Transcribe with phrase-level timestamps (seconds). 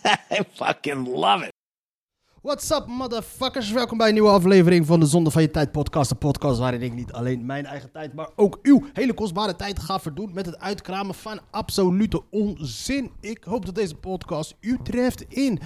[0.30, 1.52] I fucking love it.
[2.42, 3.70] What's up, motherfuckers?
[3.70, 6.08] Welkom bij een nieuwe aflevering van de Zonde van Je Tijd podcast.
[6.08, 9.78] De podcast waarin ik niet alleen mijn eigen tijd, maar ook uw hele kostbare tijd
[9.78, 13.10] ga verdoen met het uitkramen van absolute onzin.
[13.20, 15.60] Ik hoop dat deze podcast u treft in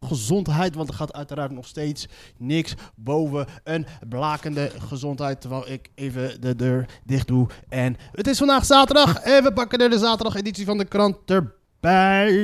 [0.00, 5.40] gezondheid, want er gaat uiteraard nog steeds niks boven een blakende gezondheid.
[5.40, 7.46] Terwijl ik even de deur dicht doe.
[7.68, 11.16] En het is vandaag zaterdag en we pakken er de zaterdag editie van de krant
[11.26, 11.56] erbij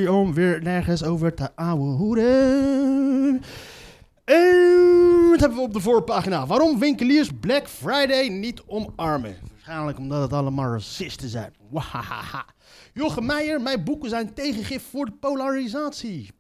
[0.09, 3.43] om weer nergens over te ouwe hoeden.
[4.25, 6.47] En wat hebben we op de voorpagina?
[6.47, 9.37] Waarom winkeliers Black Friday niet omarmen?
[9.53, 11.55] Waarschijnlijk omdat het allemaal racisten zijn.
[11.71, 12.45] Wahaha.
[12.93, 16.31] Jochem Meijer, mijn boeken zijn tegengif voor de polarisatie.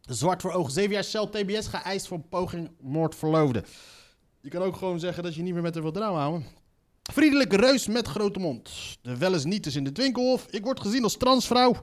[0.00, 3.64] Zwart voor ogen, 7 jaar cel TBS geëist voor poging moord verloofde.
[4.40, 6.44] Je kan ook gewoon zeggen dat je niet meer met haar wilt trouw houden.
[7.12, 8.70] Vriendelijke reus met grote mond.
[9.02, 10.46] De wel niet is in de Twinkelhof.
[10.50, 11.74] Ik word gezien als transvrouw.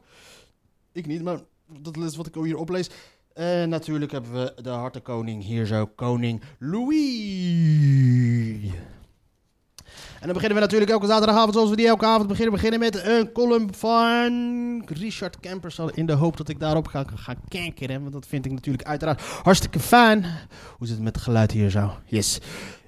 [0.95, 1.39] Ik niet, maar
[1.79, 2.89] dat is wat ik hier oplees.
[3.33, 6.99] En natuurlijk hebben we de hartenkoning hier zo, koning Louis.
[10.19, 12.53] En dan beginnen we natuurlijk elke zaterdagavond zoals we die elke avond beginnen.
[12.53, 15.79] Beginnen met een column van Richard Kempers.
[15.93, 18.01] In de hoop dat ik daarop ga gaan kankeren.
[18.01, 20.23] Want dat vind ik natuurlijk uiteraard hartstikke fijn.
[20.77, 21.91] Hoe zit het met het geluid hier zo?
[22.05, 22.39] Yes.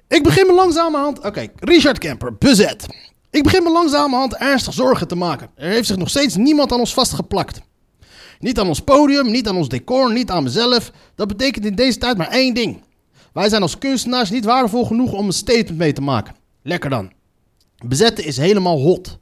[0.08, 1.24] Ik begin me langzamerhand...
[1.24, 2.86] Oké, Richard Kemper, bezet.
[3.30, 5.50] Ik begin me langzamerhand ernstig zorgen te maken.
[5.54, 7.60] Er heeft zich nog steeds niemand aan ons vastgeplakt.
[8.38, 10.92] Niet aan ons podium, niet aan ons decor, niet aan mezelf.
[11.14, 12.82] Dat betekent in deze tijd maar één ding.
[13.32, 16.34] Wij zijn als kunstenaars niet waardevol genoeg om een statement mee te maken.
[16.62, 17.12] Lekker dan.
[17.86, 19.18] Bezetten is helemaal hot.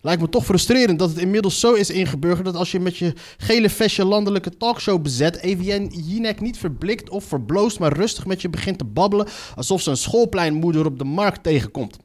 [0.00, 3.12] Lijkt me toch frustrerend dat het inmiddels zo is ingeburgerd dat als je met je
[3.38, 8.42] gele vestje landelijke talkshow bezet, even je Jinek niet verblikt of verbloost, maar rustig met
[8.42, 11.96] je begint te babbelen alsof ze een schoolpleinmoeder op de markt tegenkomt.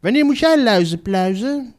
[0.00, 1.74] Wanneer moet jij luizen pluizen?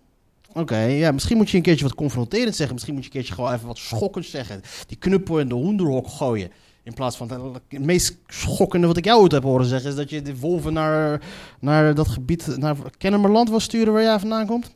[0.59, 2.73] Oké, ja, misschien moet je een keertje wat confronterend zeggen.
[2.73, 4.61] Misschien moet je een keertje gewoon even wat schokkends zeggen.
[4.87, 6.51] Die knuppel in de hoenderhok gooien.
[6.83, 7.31] In plaats van
[7.69, 9.89] het meest schokkende wat ik jou ooit heb horen zeggen...
[9.89, 11.21] is dat je de wolven naar,
[11.59, 14.75] naar dat gebied, naar Kennemerland wil sturen waar jij vandaan komt.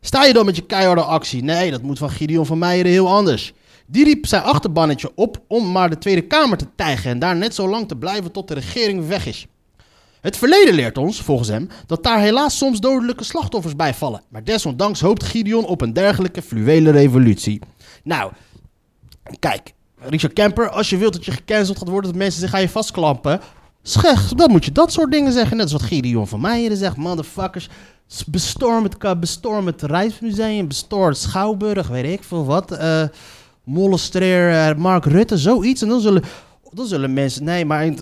[0.00, 1.42] Sta je dan met je keiharde actie?
[1.42, 3.52] Nee, dat moet van Gideon van Meijeren heel anders.
[3.86, 7.10] Die riep zijn achterbannetje op om maar de Tweede Kamer te tijgen...
[7.10, 9.46] en daar net zo lang te blijven tot de regering weg is.
[10.22, 14.22] Het verleden leert ons, volgens hem, dat daar helaas soms dodelijke slachtoffers bij vallen.
[14.28, 17.60] Maar desondanks hoopt Gideon op een dergelijke fluwele revolutie.
[18.04, 18.32] Nou,
[19.38, 22.60] kijk, Richard Kemper, als je wilt dat je gecanceld gaat worden, dat mensen zich aan
[22.60, 23.40] je vastklampen.
[23.82, 25.56] Scheg, dan moet je dat soort dingen zeggen.
[25.56, 27.68] Net als wat Gideon van Meijeren zegt, motherfuckers.
[28.26, 32.72] Bestorm het, bestorm het Rijksmuseum, bestorm het Schouwburg, weet ik veel wat.
[32.72, 33.02] Uh,
[33.64, 35.82] molestreer uh, Mark Rutte, zoiets.
[35.82, 36.22] En dan zullen,
[36.70, 37.92] dan zullen mensen, nee, maar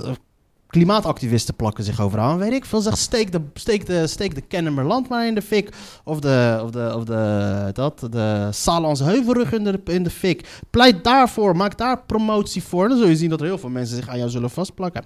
[0.71, 2.39] klimaatactivisten plakken zich overal.
[2.39, 5.75] Weet ik veel, zeg, steek de, steek de, steek de Kennemerland maar in de fik.
[6.05, 10.49] Of de, of de, of de, dat, de Salans Heuvelrug in de, in de fik.
[10.71, 12.89] Pleit daarvoor, maak daar promotie voor.
[12.89, 15.05] Dan zul je zien dat er heel veel mensen zich aan jou zullen vastplakken.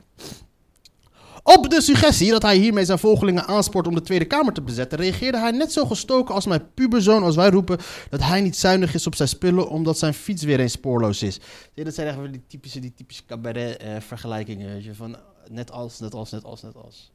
[1.42, 4.98] Op de suggestie dat hij hiermee zijn volgelingen aanspoort om de Tweede Kamer te bezetten,
[4.98, 7.78] reageerde hij net zo gestoken als mijn puberzoon als wij roepen
[8.10, 11.40] dat hij niet zuinig is op zijn spullen omdat zijn fiets weer eens spoorloos is.
[11.74, 14.84] Ja, dat zijn echt die typische, die typische cabaret-vergelijkingen.
[14.84, 15.16] Uh, van
[15.50, 17.12] net als, net als, net als, net als.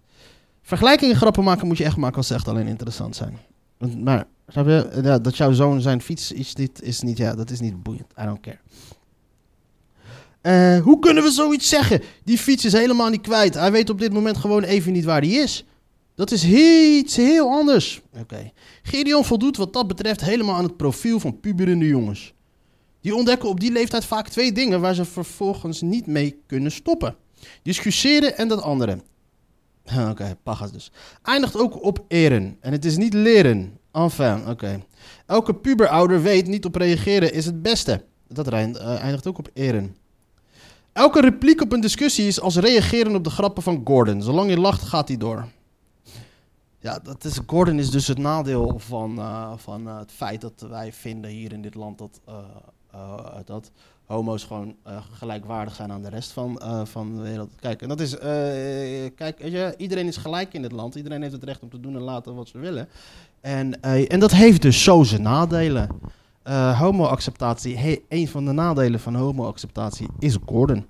[0.62, 3.38] Vergelijkingen grappen maken moet je echt maken als ze echt alleen interessant zijn.
[3.98, 4.28] Maar
[5.04, 8.12] ja, dat jouw zoon zijn fiets is niet, is niet, ja, dat is niet boeiend.
[8.22, 8.60] I don't care.
[10.42, 12.02] Uh, hoe kunnen we zoiets zeggen?
[12.24, 13.54] Die fiets is helemaal niet kwijt.
[13.54, 15.66] Hij weet op dit moment gewoon even niet waar hij is.
[16.16, 18.02] Dat is iets heel anders.
[18.20, 18.52] Oké.
[18.84, 22.34] Gideon voldoet wat dat betreft helemaal aan het profiel van puberende jongens.
[23.02, 27.16] Die ontdekken op die leeftijd vaak twee dingen waar ze vervolgens niet mee kunnen stoppen.
[27.64, 29.00] Discussiëren en dat andere.
[30.00, 30.92] Oké, okay, pagas dus.
[31.24, 32.58] Eindigt ook op eren.
[32.60, 33.78] En het is niet leren.
[33.92, 34.84] Enfin, oké.
[35.26, 38.04] Elke puberouder weet niet op reageren is het beste.
[38.28, 39.96] Dat eindigt ook op eren.
[40.94, 44.22] Elke repliek op een discussie is als reageren op de grappen van Gordon.
[44.22, 45.48] Zolang je lacht, gaat hij door.
[46.80, 50.94] Ja, dat is, Gordon is dus het nadeel van, uh, van het feit dat wij
[50.94, 52.22] vinden hier in dit land dat,
[52.94, 53.72] uh, dat
[54.10, 54.76] homo's gewoon
[55.14, 57.50] gelijkwaardig zijn aan de rest van, van de wereld.
[57.60, 58.18] Kijk, en dat is,
[59.16, 60.96] kijk, weet je, iedereen is gelijk in dit land.
[60.96, 62.88] Iedereen heeft het recht om te doen en laten wat ze willen.
[63.42, 65.90] En, en dat heeft dus zo zijn nadelen.
[66.50, 67.78] Eh, homo-acceptatie.
[67.78, 70.86] Hey, een van de nadelen van homo-acceptatie is Gordon.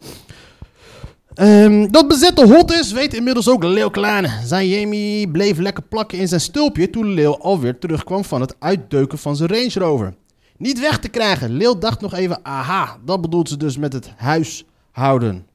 [1.34, 4.30] Ehm, dat bezette hot is, weet inmiddels ook Leeuw Kleine.
[4.46, 9.18] Zijn Jamie bleef lekker plakken in zijn stulpje toen Leeuw alweer terugkwam van het uitdeuken
[9.18, 10.14] van zijn Range Rover.
[10.60, 11.52] Niet weg te krijgen.
[11.52, 15.48] Leeuw dacht nog even, aha, dat bedoelt ze dus met het huishouden.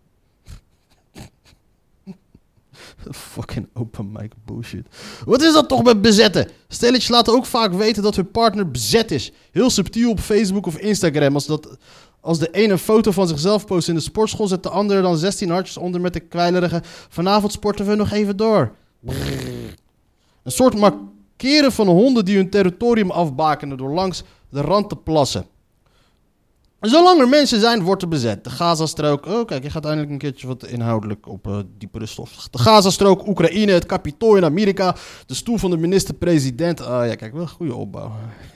[3.10, 4.86] Fucking open mic bullshit.
[5.24, 6.48] Wat is dat toch met bezetten?
[6.68, 9.32] Stelletjes laten ook vaak weten dat hun partner bezet is.
[9.50, 11.34] Heel subtiel op Facebook of Instagram.
[11.34, 11.76] Als, dat,
[12.20, 15.16] als de ene een foto van zichzelf post in de sportschool, zet de andere dan
[15.16, 16.82] 16 hartjes onder met de kwijlerige.
[17.08, 18.74] Vanavond sporten we nog even door.
[20.42, 24.22] Een soort markeren van honden die hun territorium afbakenen door langs
[24.54, 25.46] de rand te plassen.
[26.80, 28.44] Zolang er mensen zijn, wordt er bezet.
[28.44, 29.26] De Gazastrook.
[29.26, 32.48] Oh, kijk, je gaat eindelijk een keertje wat inhoudelijk op uh, diepere stof.
[32.50, 34.96] De Gazastrook, Oekraïne, het Capitool in Amerika.
[35.26, 36.80] De stoel van de minister-president.
[36.80, 38.12] Ah ja, kijk, wel een goede opbouw.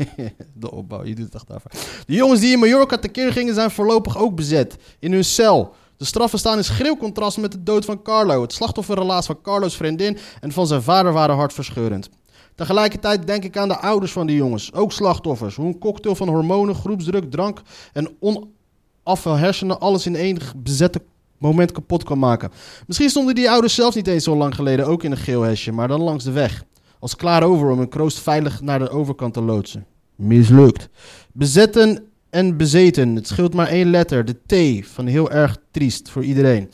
[0.54, 1.70] de opbouw, je doet het echt daarvoor.
[2.06, 4.76] De jongens die in Mallorca tekeer gingen, zijn voorlopig ook bezet.
[4.98, 5.74] In hun cel.
[5.96, 8.42] De straffen staan in schreeuw contrast met de dood van Carlo.
[8.42, 12.08] Het slachtofferrelaas van Carlo's vriendin en van zijn vader waren hartverscheurend.
[12.58, 15.56] Tegelijkertijd denk ik aan de ouders van die jongens, ook slachtoffers.
[15.56, 17.62] Hoe een cocktail van hormonen, groepsdruk, drank
[17.92, 21.02] en onaffe hersenen alles in één bezette
[21.36, 22.50] moment kapot kan maken.
[22.86, 25.72] Misschien stonden die ouders zelfs niet eens zo lang geleden ook in een geel hesje,
[25.72, 26.64] maar dan langs de weg.
[26.98, 29.86] Als klaar over om een kroost veilig naar de overkant te loodsen.
[30.14, 30.88] Mislukt.
[31.32, 33.14] Bezetten en bezeten.
[33.14, 34.36] Het scheelt maar één letter, de
[34.80, 36.70] T, van heel erg triest voor iedereen.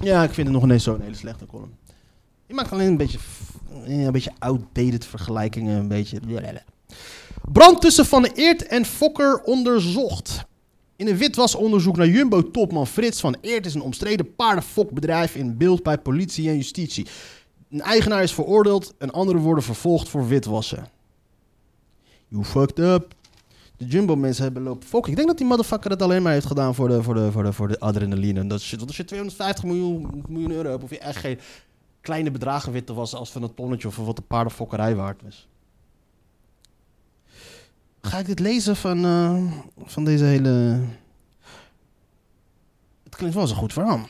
[0.00, 1.78] Ja, ik vind het nog ineens zo'n hele slechte column.
[2.50, 3.18] Je maakt alleen een beetje,
[3.84, 5.78] een beetje outdated vergelijkingen.
[5.78, 6.20] Een beetje.
[7.52, 10.44] Brand tussen Van Eert en Fokker onderzocht.
[10.96, 15.98] In een witwasonderzoek naar Jumbo-topman Frits van Eert is een omstreden paardenfokbedrijf in beeld bij
[15.98, 17.06] politie en justitie.
[17.70, 20.88] Een eigenaar is veroordeeld en anderen worden vervolgd voor witwassen.
[22.28, 23.14] You fucked up.
[23.76, 25.10] De Jumbo-mensen hebben lopen fokken.
[25.10, 27.42] Ik denk dat die motherfucker het alleen maar heeft gedaan voor de, voor de, voor
[27.42, 28.46] de, voor de adrenaline.
[28.46, 28.78] Dat shit.
[28.78, 31.38] Want als je 250 miljoen, miljoen euro hebt, of je echt geen
[32.00, 35.48] kleine bedragen witte was als van een tonnetje of wat de paardenfokkerij waard was.
[38.00, 39.52] Ga ik dit lezen van, uh,
[39.84, 40.80] van deze hele.
[43.02, 44.08] Het klinkt wel zo goed verhaal.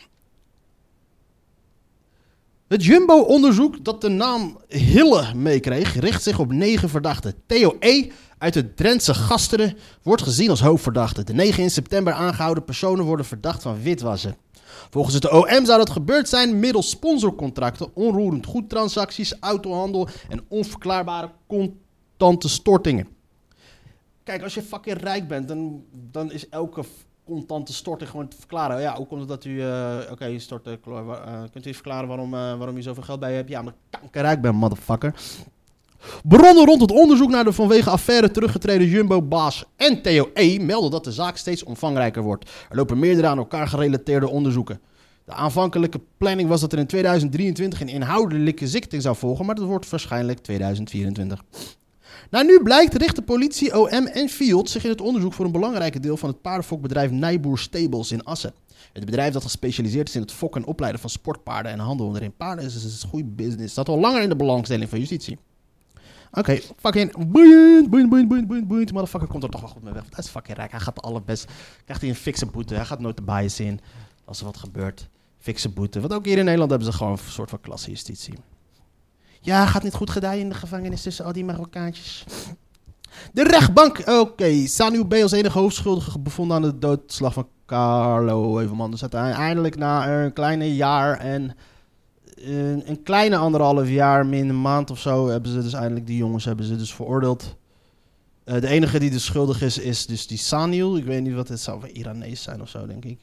[2.70, 7.34] Het Jumbo-onderzoek dat de naam Hille meekreeg, richt zich op negen verdachten.
[7.46, 8.10] Theo E.
[8.38, 11.25] uit het Drentse Gasteren wordt gezien als hoofdverdachte.
[11.25, 14.36] De negen in september aangehouden personen worden verdacht van witwassen.
[14.91, 22.49] Volgens het OM zou dat gebeurd zijn middels sponsorcontracten, onroerend goedtransacties, autohandel en onverklaarbare contante
[22.49, 23.09] stortingen.
[24.23, 26.85] Kijk, als je fucking rijk bent, dan, dan is elke
[27.25, 28.81] contante storting gewoon te verklaren.
[28.81, 29.50] Ja, hoe komt het dat u...
[29.50, 30.67] Uh, Oké, okay, stort...
[30.67, 30.75] Uh,
[31.53, 33.49] kunt u verklaren waarom, uh, waarom u zoveel geld bij je hebt?
[33.49, 35.15] Ja, omdat ik kankerrijk ben, motherfucker.
[36.23, 40.58] Bronnen rond het onderzoek naar de vanwege affaire teruggetreden Jumbo-baas en Theo E.
[40.58, 42.50] melden dat de zaak steeds omvangrijker wordt.
[42.69, 44.81] Er lopen meerdere aan elkaar gerelateerde onderzoeken.
[45.25, 49.64] De aanvankelijke planning was dat er in 2023 een inhoudelijke zikting zou volgen, maar dat
[49.64, 51.43] wordt waarschijnlijk 2024.
[52.31, 56.00] Nou, nu blijkt richten politie, OM en Field zich in het onderzoek voor een belangrijke
[56.00, 58.55] deel van het paardenfokbedrijf Nijboer Stables in Assen.
[58.93, 62.37] Het bedrijf dat gespecialiseerd is in het fokken en opleiden van sportpaarden en handel erin.
[62.37, 63.75] Paarden is, een goede business.
[63.75, 65.38] Dat al langer in de belangstelling van justitie.
[66.31, 68.93] Oké, okay, fucking boeiend, boeiend, boeiend, boeiend, boeiend.
[68.93, 70.03] Motherfucker komt er toch wel goed mee weg.
[70.11, 70.71] Hij is fucking rijk.
[70.71, 71.44] Hij gaat de allerbest.
[71.85, 72.75] Krijgt hij een fikse boete.
[72.75, 73.81] Hij gaat nooit de bias in.
[74.25, 75.09] Als er wat gebeurt.
[75.39, 76.01] Fikse boete.
[76.01, 78.34] Want ook hier in Nederland hebben ze gewoon een soort van klassejustitie.
[79.41, 82.25] Ja, gaat niet goed gedaan in de gevangenis tussen al die Marokkaantjes.
[83.32, 83.99] De rechtbank.
[83.99, 84.67] Oké, okay.
[84.67, 85.13] Sanu B.
[85.13, 88.91] als enige hoofdschuldige bevonden aan de doodslag van Carlo Evenman.
[88.91, 91.56] Dus uiteindelijk na een kleine jaar en
[92.43, 96.17] een, een, kleine anderhalf jaar, min een maand of zo, hebben ze dus eindelijk die
[96.17, 97.56] jongens hebben ze dus veroordeeld.
[98.44, 100.97] Uh, de enige die dus schuldig is, is dus die Saniel.
[100.97, 103.19] Ik weet niet wat het zou, Iranees zijn of zo, denk ik.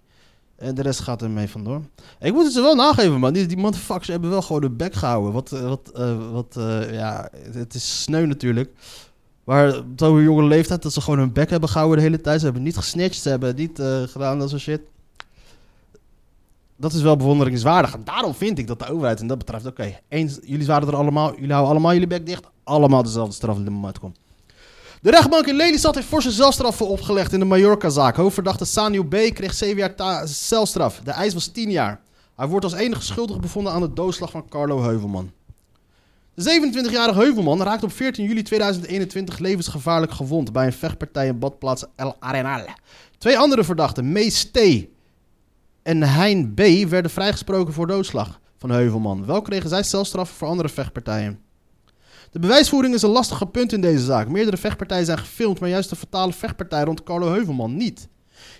[0.55, 1.81] En de rest gaat er mee vandoor.
[2.19, 3.33] Ik moet het ze wel nageven, man.
[3.33, 5.31] Die, die motherfuckers hebben wel gewoon de bek gehouden.
[5.33, 6.55] Wat, wat, uh, wat
[6.91, 8.71] ja, het is sneu natuurlijk.
[9.47, 12.39] Maar op zo'n jonge leeftijd dat ze gewoon hun bek hebben gehouden de hele tijd.
[12.39, 14.81] Ze hebben niet gesnitcht, ze hebben niet uh, gedaan dat soort shit.
[16.77, 17.93] Dat is wel bewonderingswaardig.
[17.93, 20.95] En daarom vind ik dat de overheid en dat betreft, oké, eens, jullie waren er
[20.95, 22.45] allemaal, jullie houden allemaal jullie bek dicht.
[22.63, 24.17] Allemaal dezelfde straf die er uitkomt.
[25.01, 28.15] De rechtbank in Lelystad heeft forse zelfstraffen opgelegd in de Mallorca-zaak.
[28.15, 29.09] Hoofdverdachte Sanio B.
[29.09, 30.99] kreeg 7 jaar celstraf.
[31.03, 32.01] De eis was 10 jaar.
[32.35, 35.31] Hij wordt als enige schuldige bevonden aan de doodslag van Carlo Heuvelman.
[36.33, 41.85] De 27-jarige Heuvelman raakt op 14 juli 2021 levensgevaarlijk gewond bij een vechtpartij in badplaats
[41.95, 42.65] El Arenal.
[43.17, 44.59] Twee andere verdachten, Mees T.
[45.87, 46.89] en Hein B.
[46.89, 49.25] werden vrijgesproken voor doodslag van Heuvelman.
[49.25, 51.39] Wel kregen zij celstraffen voor andere vechtpartijen.
[52.31, 54.27] De bewijsvoering is een lastige punt in deze zaak.
[54.27, 58.07] Meerdere vechtpartijen zijn gefilmd, maar juist de fatale vechtpartij rond Carlo Heuvelman niet.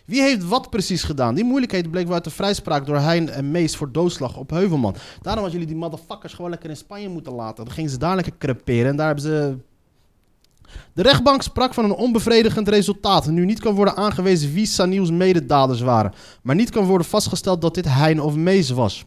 [0.06, 1.36] Wie heeft wat precies gedaan?
[1.36, 4.96] Die moeilijkheid bleek wel uit de vrijspraak door Hein en Mees voor doodslag op Heuvelman.
[5.22, 7.66] Daarom hadden jullie die motherfuckers gewoon lekker in Spanje moeten laten.
[7.66, 9.58] Dan gingen ze daar lekker creperen en daar hebben ze...
[10.94, 13.28] De rechtbank sprak van een onbevredigend resultaat.
[13.28, 16.14] Nu niet kan worden aangewezen wie Saniels mededaders waren.
[16.42, 19.06] Maar niet kan worden vastgesteld dat dit Hein of Mees was.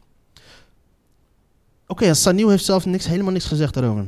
[1.87, 4.07] Oké, en Saniel heeft zelf niks, helemaal niks gezegd daarover.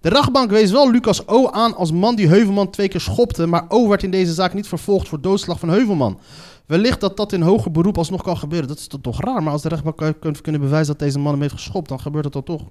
[0.00, 3.64] De rechtbank wees wel Lucas O aan als man die Heuvelman twee keer schopte, maar
[3.68, 6.18] O werd in deze zaak niet vervolgd voor doodslag van Heuvelman.
[6.66, 8.68] Wellicht dat dat in hoger beroep alsnog kan gebeuren.
[8.68, 11.54] Dat is toch, raar, maar als de rechtbank kunnen bewijzen dat deze man hem heeft
[11.54, 12.62] geschopt, dan gebeurt dan toch.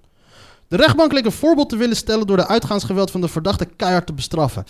[0.67, 4.05] De rechtbank leek een voorbeeld te willen stellen door de uitgaansgeweld van de verdachte keihard
[4.05, 4.65] te bestraffen.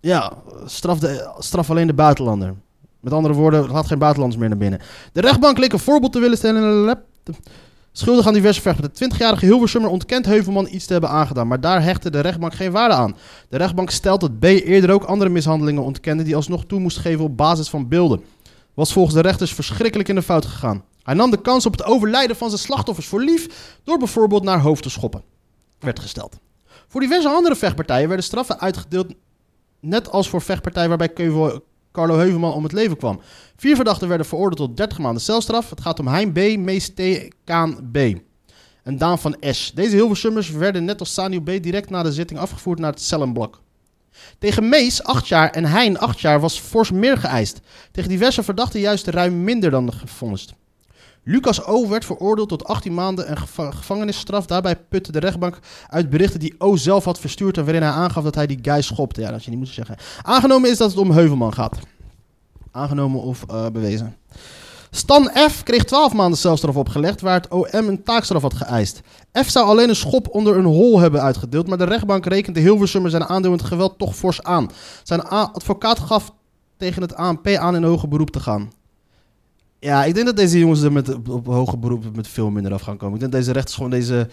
[0.00, 0.32] Ja,
[0.64, 2.54] straf, de, straf alleen de buitenlander.
[3.00, 4.80] Met andere woorden, laat geen buitenlanders meer naar binnen.
[5.12, 6.98] De rechtbank leek een voorbeeld te willen stellen.
[7.92, 9.10] Schuldig aan diverse vechtpartijen.
[9.10, 12.72] De 20-jarige Hilversummer ontkent Heuvelman iets te hebben aangedaan, maar daar hechtte de rechtbank geen
[12.72, 13.16] waarde aan.
[13.48, 17.24] De rechtbank stelt dat B eerder ook andere mishandelingen ontkende die alsnog toe moest geven
[17.24, 18.24] op basis van beelden.
[18.74, 20.84] Was volgens de rechters verschrikkelijk in de fout gegaan.
[21.06, 24.60] Hij nam de kans op het overlijden van zijn slachtoffers voor lief door bijvoorbeeld naar
[24.60, 25.22] hoofd te schoppen.
[25.78, 26.38] Werd gesteld.
[26.88, 29.14] Voor diverse andere vechtpartijen werden straffen uitgedeeld,
[29.80, 31.12] net als voor vechtpartijen waarbij
[31.92, 33.20] Carlo Heuvelman om het leven kwam.
[33.56, 35.70] Vier verdachten werden veroordeeld tot 30 maanden celstraf.
[35.70, 37.02] Het gaat om Hein B., Mees T.,
[37.44, 37.96] Kaan B.
[38.82, 39.72] En Daan van S.
[39.74, 41.46] Deze Hilversummers werden net als Sanio B.
[41.46, 43.60] direct na de zitting afgevoerd naar het cellenblok.
[44.38, 47.60] Tegen Mees, 8 jaar, en Hein, 8 jaar, was fors meer geëist.
[47.92, 50.54] Tegen diverse verdachten juist ruim minder dan gevonnist.
[51.28, 51.88] Lucas O.
[51.88, 54.46] werd veroordeeld tot 18 maanden en geva- gevangenisstraf.
[54.46, 56.76] Daarbij putte de rechtbank uit berichten die O.
[56.76, 57.56] zelf had verstuurd...
[57.58, 59.20] en waarin hij aangaf dat hij die guy schopte.
[59.20, 59.96] Ja, dat je niet moeten zeggen.
[60.22, 61.78] Aangenomen is dat het om Heuvelman gaat.
[62.72, 64.16] Aangenomen of eh, bewezen.
[64.90, 65.62] Stan F.
[65.62, 69.00] kreeg 12 maanden celstraf opgelegd, waar het OM een taakstraf had geëist.
[69.44, 73.10] F zou alleen een schop onder een hol hebben uitgedeeld, maar de rechtbank rekende Hilversummer
[73.10, 74.70] zijn aandeel in het geweld toch fors aan.
[75.02, 76.32] Zijn advocaat gaf
[76.76, 78.70] tegen het ANP aan in hoger beroep te gaan.
[79.86, 82.72] Ja, ik denk dat deze jongens er met, op, op hoger beroep met veel minder
[82.72, 83.14] af gaan komen.
[83.14, 84.28] Ik denk dat deze rechters gewoon deze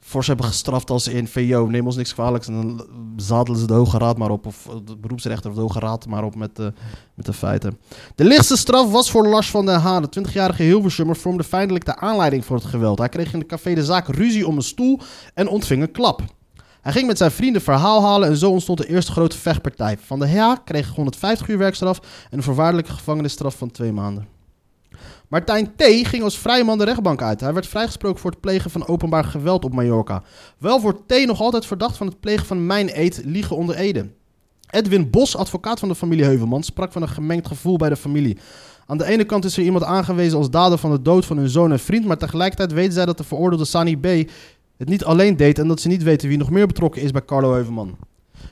[0.00, 1.66] fors hebben gestraft als in VO.
[1.66, 4.46] Neem ons niks kwalijks en dan zadelen ze de Hoge Raad maar op.
[4.46, 6.72] Of de beroepsrechter of de Hoge Raad maar op met, de
[7.14, 7.78] met de feiten.
[8.14, 10.02] De lichtste straf was voor Lars van den Haan.
[10.02, 12.98] De 20-jarige Hilversummer vormde feitelijk de aanleiding voor het geweld.
[12.98, 15.00] Hij kreeg in de café de zaak ruzie om een stoel
[15.34, 16.22] en ontving een klap.
[16.80, 19.98] Hij ging met zijn vrienden verhaal halen en zo ontstond de eerste grote vechtpartij.
[19.98, 21.98] Van de H kreeg 150 uur werkstraf
[22.30, 24.40] en een voorwaardelijke gevangenisstraf van twee maanden.
[25.32, 25.82] Martijn T.
[25.82, 27.40] ging als vrije man de rechtbank uit.
[27.40, 30.22] Hij werd vrijgesproken voor het plegen van openbaar geweld op Mallorca.
[30.58, 31.26] Wel wordt T.
[31.26, 34.08] nog altijd verdacht van het plegen van mijn-eed, liegen onder Ede.
[34.70, 38.38] Edwin Bos, advocaat van de familie Heuvelman, sprak van een gemengd gevoel bij de familie.
[38.86, 41.48] Aan de ene kant is er iemand aangewezen als dader van de dood van hun
[41.48, 44.06] zoon en vriend, maar tegelijkertijd weten zij dat de veroordeelde Sani B.
[44.76, 47.24] het niet alleen deed en dat ze niet weten wie nog meer betrokken is bij
[47.24, 47.96] Carlo Heuvelman.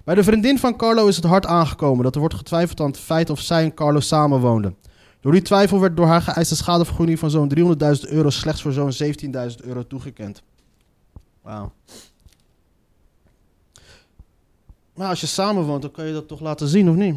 [0.04, 2.98] Bij de vriendin van Carlo is het hard aangekomen dat er wordt getwijfeld aan het
[2.98, 4.76] feit of zij en Carlo samenwoonden.
[5.20, 7.64] Door die twijfel werd door haar geëiste schadevergoeding van zo'n 300.000
[8.00, 10.42] euro slechts voor zo'n 17.000 euro toegekend.
[11.42, 11.72] Wauw.
[14.94, 17.16] Maar als je samenwoont, dan kan je dat toch laten zien, of niet?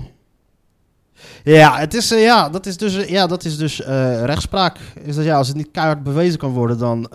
[1.44, 4.80] Ja, het is, eh, ja, dat is dus, eh, ja, dat is dus eh, rechtspraak.
[5.02, 7.08] Is dat, ja, als het niet keihard bewezen kan worden, dan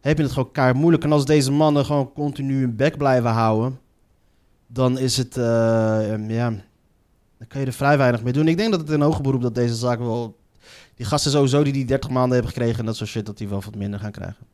[0.00, 1.04] heb je het gewoon keihard moeilijk.
[1.04, 3.78] En als deze mannen gewoon continu hun bek blijven houden,
[4.66, 5.34] dan is het,
[6.28, 6.52] ja,
[7.40, 8.48] dan kan je er vrij weinig mee doen.
[8.48, 10.36] Ik denk dat het in hoger beroep dat deze zaak wel,
[10.94, 13.48] die gasten sowieso die die 30 maanden hebben gekregen en dat soort shit, dat die
[13.48, 14.46] wel wat minder gaan krijgen.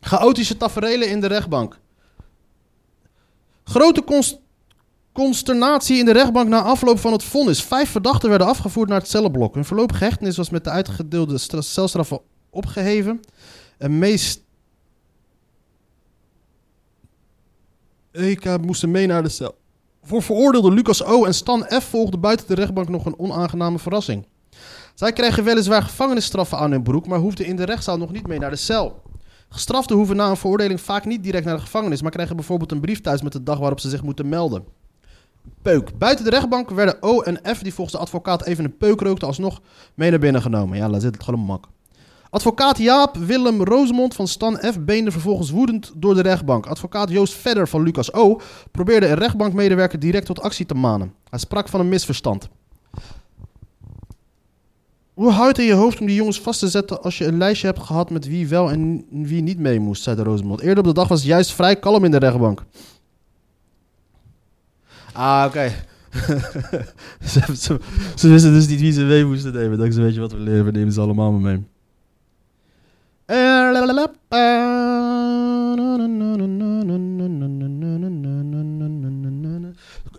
[0.00, 1.78] Chaotische taferelen in de rechtbank.
[3.64, 4.38] Grote cons-
[5.12, 7.62] consternatie in de rechtbank na afloop van het vonnis.
[7.62, 9.54] Vijf verdachten werden afgevoerd naar het cellenblok.
[9.54, 13.20] Hun voorlopige hechtenis was met de uitgedeelde stra- celstraffen opgeheven.
[13.78, 14.46] En meest...
[18.10, 19.54] EK moesten mee naar de cel.
[20.08, 21.24] Voor veroordeelde Lucas O.
[21.24, 21.84] en Stan F.
[21.84, 24.26] volgde buiten de rechtbank nog een onaangename verrassing.
[24.94, 28.38] Zij kregen weliswaar gevangenisstraffen aan hun broek, maar hoefden in de rechtszaal nog niet mee
[28.38, 29.02] naar de cel.
[29.48, 32.80] Gestraften hoeven na een veroordeling vaak niet direct naar de gevangenis, maar krijgen bijvoorbeeld een
[32.80, 34.64] brief thuis met de dag waarop ze zich moeten melden.
[35.62, 35.98] Peuk.
[35.98, 39.26] Buiten de rechtbank werden O en F, die volgens de advocaat even een peuk rookten,
[39.26, 39.60] alsnog
[39.94, 40.78] mee naar binnen genomen.
[40.78, 41.66] Ja, laat zit het gewoon mak.
[42.30, 44.80] Advocaat Jaap Willem Rosemond van Stan F.
[44.80, 46.66] beende vervolgens woedend door de rechtbank.
[46.66, 48.40] Advocaat Joost Vedder van Lucas O.
[48.70, 51.14] probeerde een rechtbankmedewerker direct tot actie te manen.
[51.30, 52.48] Hij sprak van een misverstand.
[55.14, 57.38] Hoe houdt het in je hoofd om die jongens vast te zetten als je een
[57.38, 60.60] lijstje hebt gehad met wie wel en wie niet mee moest, zei de Rosemond.
[60.60, 62.64] Eerder op de dag was juist vrij kalm in de rechtbank.
[65.12, 65.72] Ah, oké.
[68.14, 69.78] ze, wisten dus niet wie ze mee moesten nemen.
[69.78, 71.64] Dankzij weet je wat we leren, we nemen ze allemaal mee.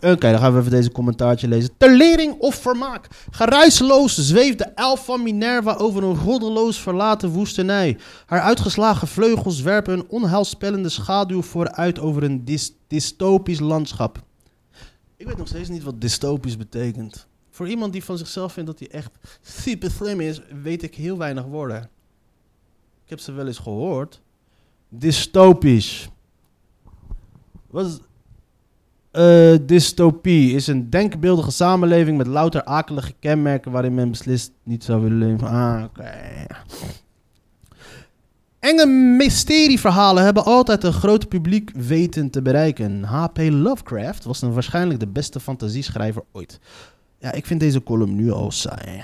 [0.01, 1.69] Oké, dan gaan we even deze commentaartje lezen.
[1.77, 3.07] Ter lering of vermaak.
[3.31, 7.97] Geruisloos zweeft de elf van Minerva over een goddeloos verlaten woestenij.
[8.25, 14.21] Haar uitgeslagen vleugels werpen een onheilspellende schaduw vooruit over een dys- dystopisch landschap.
[15.17, 17.27] Ik weet nog steeds niet wat dystopisch betekent.
[17.49, 19.11] Voor iemand die van zichzelf vindt dat hij echt
[19.41, 21.89] super slim is, weet ik heel weinig woorden.
[23.09, 24.21] Ik heb ze wel eens gehoord.
[24.89, 26.09] Dystopisch.
[27.67, 27.99] Wat is...
[29.11, 35.01] Eh, dystopie is een denkbeeldige samenleving met louter akelige kenmerken waarin men beslist niet zou
[35.01, 35.47] willen leven.
[35.47, 36.11] Ah, oké.
[38.59, 38.85] Enge
[39.17, 43.03] mysterieverhalen hebben altijd een groot publiek weten te bereiken.
[43.03, 43.37] H.P.
[43.37, 46.59] Lovecraft was dan waarschijnlijk de beste fantasieschrijver ooit.
[47.19, 49.03] Ja, ik vind deze column nu al saai.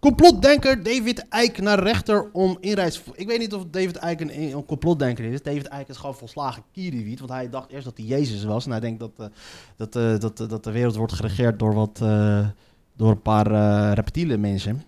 [0.00, 3.02] Complotdenker David Icke naar rechter om inreis...
[3.14, 5.42] Ik weet niet of David Icke een, complotdenker is.
[5.42, 7.18] David Icke is gewoon volslagen kierenwiet.
[7.18, 8.64] Want hij dacht eerst dat hij Jezus was.
[8.64, 9.26] En hij denkt dat, eh,
[9.76, 11.98] dat, eh, dat, eh, dat de wereld wordt geregeerd door, wat,
[12.96, 14.82] door een paar reptiele mensen.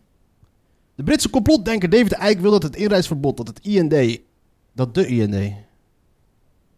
[0.95, 4.21] De Britse complotdenker David Icke wil dat het inreisverbod, dat het IND...
[4.73, 5.54] Dat de IND...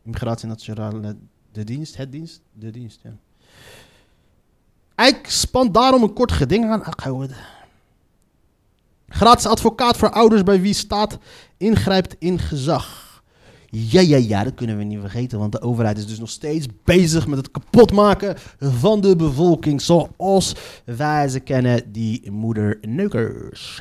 [0.05, 1.17] Immigratie Nationale...
[1.53, 1.97] De dienst?
[1.97, 2.41] Het dienst?
[2.53, 3.17] De dienst, ja.
[5.07, 6.85] Icke spant daarom een kort geding aan...
[6.85, 7.54] Ach.
[9.09, 11.19] Gratis advocaat voor ouders bij wie staat
[11.57, 13.05] ingrijpt in gezag.
[13.71, 16.67] Ja, ja, ja, dat kunnen we niet vergeten, want de overheid is dus nog steeds
[16.85, 23.81] bezig met het kapotmaken van de bevolking zoals wij ze kennen, die moederneukers.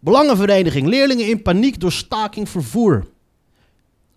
[0.00, 3.06] Belangenvereniging, leerlingen in paniek door staking vervoer.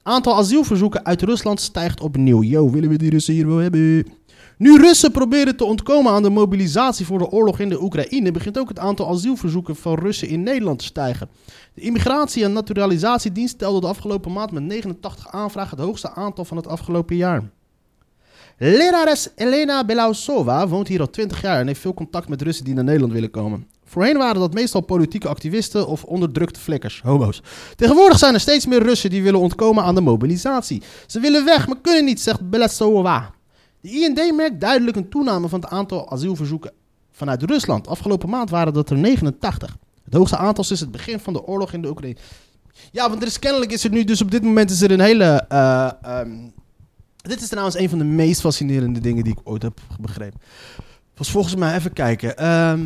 [0.04, 2.44] Aantal asielverzoeken uit Rusland stijgt opnieuw.
[2.44, 4.08] Yo, willen we die Russen hier wel hebben?
[4.58, 8.58] Nu Russen proberen te ontkomen aan de mobilisatie voor de oorlog in de Oekraïne, begint
[8.58, 11.30] ook het aantal asielverzoeken van Russen in Nederland te stijgen.
[11.74, 16.58] De Immigratie- en Naturalisatiedienst telde de afgelopen maand met 89 aanvragen het hoogste aantal van
[16.58, 17.44] het afgelopen jaar.
[18.58, 22.74] Lerares Elena Belausova woont hier al 20 jaar en heeft veel contact met Russen die
[22.74, 23.68] naar Nederland willen komen.
[23.86, 27.42] Voorheen waren dat meestal politieke activisten of onderdrukte flikkers, homo's.
[27.76, 30.82] Tegenwoordig zijn er steeds meer Russen die willen ontkomen aan de mobilisatie.
[31.08, 33.34] Ze willen weg, maar kunnen niet, zegt Belausova.
[33.84, 36.72] De IND merkt duidelijk een toename van het aantal asielverzoeken
[37.12, 37.88] vanuit Rusland.
[37.88, 39.78] Afgelopen maand waren dat er 89.
[40.04, 42.18] Het hoogste aantal sinds het begin van de oorlog in de Oekraïne.
[42.92, 45.00] Ja, want er is kennelijk is er nu, dus op dit moment is er een
[45.00, 45.46] hele.
[45.50, 46.32] eh, ehm,
[47.16, 50.40] dit is trouwens een van de meest fascinerende dingen die ik ooit heb begrepen.
[51.16, 52.38] Was volgens mij even kijken.
[52.38, 52.80] ehm,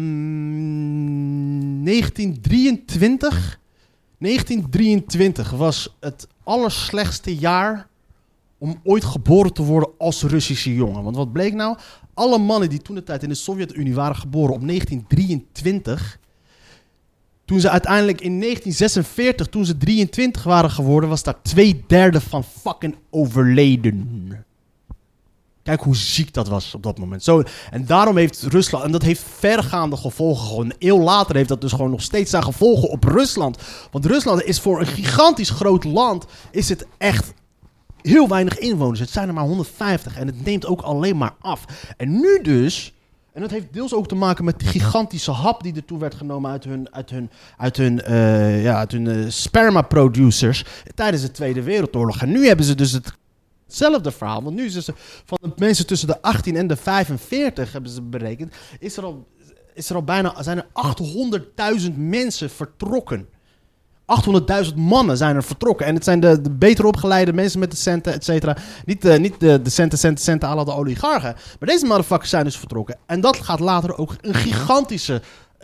[1.84, 3.60] 1923.
[4.18, 7.88] 1923 was het allerslechtste jaar
[8.58, 11.04] om ooit geboren te worden als Russische jongen.
[11.04, 11.78] Want wat bleek nou?
[12.14, 16.20] Alle mannen die toen de tijd in de Sovjet-Unie waren geboren op 1923...
[17.48, 22.44] Toen ze uiteindelijk in 1946, toen ze 23 waren geworden, was daar twee derde van
[22.44, 24.46] fucking overleden.
[25.64, 27.24] Kijk hoe ziek dat was op dat moment.
[27.24, 30.48] Zo, en daarom heeft Rusland, en dat heeft vergaande gevolgen.
[30.48, 33.58] Gewoon een eeuw later heeft dat dus gewoon nog steeds zijn gevolgen op Rusland.
[33.92, 37.34] Want Rusland is voor een gigantisch groot land, is het echt
[38.02, 39.00] heel weinig inwoners.
[39.00, 41.66] Het zijn er maar 150 en het neemt ook alleen maar af.
[41.98, 42.94] En nu dus,
[43.34, 46.52] en dat heeft deels ook te maken met die gigantische hap die ertoe werd genomen
[46.52, 51.32] uit hun, uit hun, uit hun, eh, ja, uit hun eh, sperma producers tijdens de
[51.32, 52.22] Tweede Wereldoorlog.
[52.22, 53.18] En nu hebben ze dus het
[53.68, 54.94] Hetzelfde verhaal, want nu is ze
[55.26, 59.28] van de mensen tussen de 18 en de 45 hebben ze berekend, is er al,
[59.74, 60.68] is er al bijna, zijn er
[61.80, 63.28] 800.000 mensen vertrokken.
[64.68, 65.86] 800.000 mannen zijn er vertrokken.
[65.86, 68.58] En het zijn de, de beter opgeleide mensen met de centen, et cetera.
[68.86, 71.36] Niet, de, niet de, de centen, centen, centen la de oligarchen.
[71.60, 72.98] Maar deze motherfuckers zijn dus vertrokken.
[73.06, 75.22] En dat gaat later ook een gigantische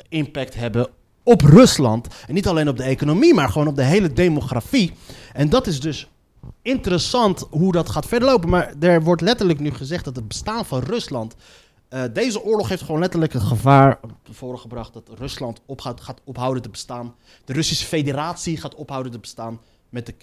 [0.10, 0.88] impact hebben
[1.24, 2.08] op Rusland.
[2.28, 4.94] En niet alleen op de economie, maar gewoon op de hele demografie.
[5.34, 6.10] En dat is dus
[6.62, 8.50] interessant hoe dat gaat verder lopen.
[8.50, 11.36] Maar er wordt letterlijk nu gezegd dat het bestaan van Rusland.
[11.94, 14.00] Eh, deze oorlog heeft gewoon letterlijk het gevaar
[14.32, 17.16] voorgebracht dat Rusland op gaat, gaat ophouden te bestaan.
[17.46, 20.16] De Russische Federatie gaat ophouden te bestaan met de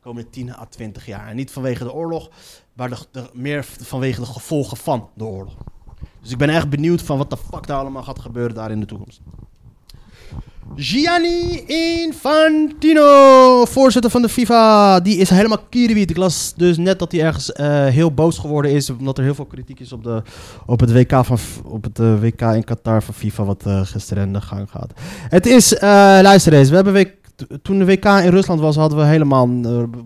[0.00, 1.28] komende 10 à 20 jaar.
[1.28, 2.30] En niet vanwege de oorlog,
[2.72, 5.54] maar de- meer vanwege de gevolgen van de oorlog.
[6.20, 8.80] Dus ik ben echt benieuwd van wat de fuck daar allemaal gaat gebeuren daar in
[8.80, 9.20] de toekomst.
[10.76, 11.64] Gianni
[12.04, 16.10] Infantino, voorzitter van de FIFA, die is helemaal kierenwiet.
[16.10, 19.34] Ik las dus net dat hij ergens eh, heel boos geworden is, omdat er heel
[19.34, 20.22] veel kritiek is op, de,
[20.66, 24.26] op het WK, van, op het, eh, WK in Qatar van FIFA, wat eh, gisteren
[24.26, 24.92] in de gang gaat.
[25.28, 27.16] Het is, luister eens, we hebben
[27.62, 29.48] toen de WK in Rusland was, hadden we helemaal,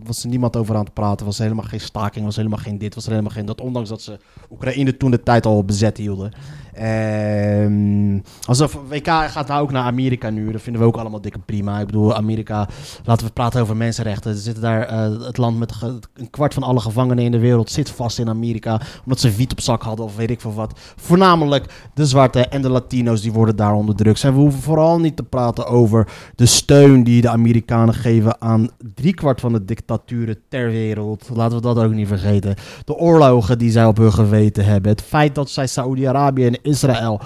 [0.04, 2.78] was er niemand over aan het praten, was er helemaal geen staking, was helemaal geen
[2.78, 4.18] dit, was er helemaal geen dat, ondanks dat ze
[4.50, 6.32] Oekraïne toen de tijd al bezet hielden.
[6.72, 10.52] Ehm alsof WK gaat nou ook naar Amerika nu.
[10.52, 11.80] Dat vinden we ook allemaal dikke prima.
[11.80, 12.68] Ik bedoel, Amerika,
[13.04, 14.30] laten we praten over mensenrechten.
[14.30, 15.74] Er zitten daar eh, het land met
[16.14, 18.80] een kwart van alle gevangenen in de wereld zit vast in Amerika.
[19.04, 20.78] Omdat ze wiet op zak hadden of weet ik veel wat.
[20.96, 24.24] Voornamelijk de zwarte en de Latino's die worden daar onderdrukt.
[24.24, 28.68] En we hoeven vooral niet te praten over de steun die de Amerikanen geven aan
[28.94, 31.28] driekwart van de dictaturen ter wereld.
[31.34, 32.54] Laten we dat ook niet vergeten.
[32.84, 34.90] De oorlogen die zij op hun geweten hebben.
[34.90, 37.20] Het feit dat zij Saoedi-Arabië en Israël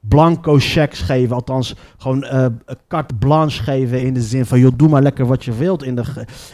[0.00, 1.34] blanco checks geven.
[1.34, 2.46] Althans, gewoon eh
[2.88, 4.60] carte blanche geven in de zin van...
[4.60, 6.04] joh, doe maar lekker wat je wilt in, de,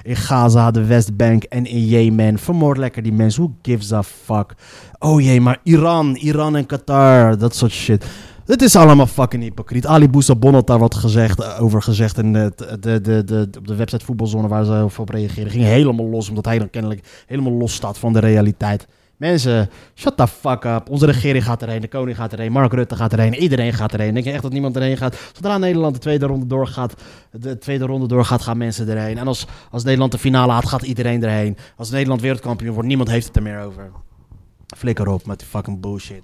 [0.02, 2.38] in Gaza, de Westbank en in Jemen.
[2.38, 3.42] Vermoord lekker die mensen.
[3.42, 4.54] Who gives a fuck?
[4.98, 8.06] Oh jee, maar Iran, Iran en Qatar, dat soort shit.
[8.46, 9.86] Het is allemaal fucking hypocriet.
[9.86, 13.66] Ali Boussabon had daar wat gezegd, eh, over gezegd in de, de, de, de, op
[13.66, 15.50] de website Voetbalzone waar ze op reageren.
[15.50, 18.86] Ging helemaal los, omdat hij dan kennelijk helemaal los staat van de realiteit.
[19.16, 20.90] Mensen, shut the fuck up.
[20.90, 24.14] Onze regering gaat erheen, de koning gaat erheen, Mark Rutte gaat erheen, iedereen gaat erheen.
[24.14, 25.16] Denk je echt dat niemand erheen gaat?
[25.33, 26.94] Zodra Nederland de tweede ronde doorgaat,
[27.31, 29.18] de tweede ronde doorgaat, gaan mensen erheen.
[29.18, 31.57] En als, als Nederland de finale haalt, gaat iedereen erheen.
[31.76, 33.90] Als Nederland wereldkampioen wordt, niemand heeft het er meer over.
[34.76, 36.22] Flikker op met die fucking bullshit.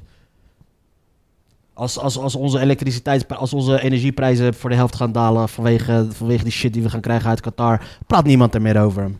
[1.74, 6.42] Als, als, als onze elektriciteits, als onze energieprijzen voor de helft gaan dalen vanwege, vanwege
[6.42, 9.10] die shit die we gaan krijgen uit Qatar, praat niemand er meer over.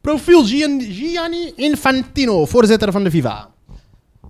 [0.00, 3.50] Profiel Gian- Gianni Infantino, voorzitter van de FIFA.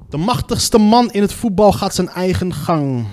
[0.09, 3.07] De machtigste man in het voetbal gaat zijn eigen gang.